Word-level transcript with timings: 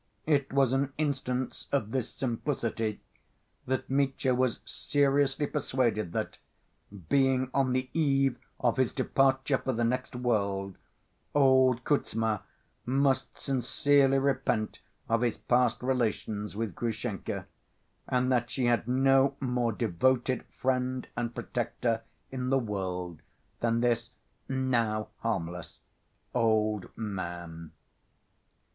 It 0.25 0.51
was 0.51 0.73
an 0.73 0.93
instance 0.97 1.67
of 1.71 1.91
this 1.91 2.11
simplicity 2.11 3.01
that 3.67 3.87
Mitya 3.87 4.33
was 4.33 4.59
seriously 4.65 5.45
persuaded 5.45 6.11
that, 6.13 6.39
being 7.07 7.51
on 7.53 7.71
the 7.73 7.87
eve 7.93 8.39
of 8.59 8.77
his 8.77 8.91
departure 8.91 9.59
for 9.59 9.73
the 9.73 9.83
next 9.83 10.15
world, 10.15 10.75
old 11.35 11.83
Kuzma 11.83 12.41
must 12.83 13.37
sincerely 13.37 14.17
repent 14.17 14.79
of 15.07 15.21
his 15.21 15.37
past 15.37 15.83
relations 15.83 16.55
with 16.55 16.73
Grushenka, 16.73 17.45
and 18.07 18.31
that 18.31 18.49
she 18.49 18.65
had 18.65 18.87
no 18.87 19.35
more 19.39 19.71
devoted 19.71 20.43
friend 20.45 21.07
and 21.15 21.35
protector 21.35 22.01
in 22.31 22.49
the 22.49 22.57
world 22.57 23.21
than 23.59 23.81
this, 23.81 24.09
now 24.49 25.09
harmless 25.19 25.77
old 26.33 26.89
man. 26.97 27.71